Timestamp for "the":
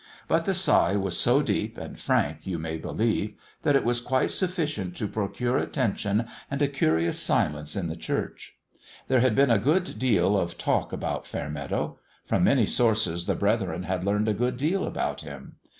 0.45-0.55, 7.87-7.95, 13.27-13.35